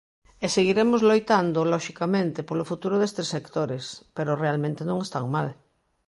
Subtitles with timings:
[0.45, 3.83] E seguiremos loitando, loxicamente, polo futuro destes sectores,
[4.15, 5.47] pero realmente non están mal.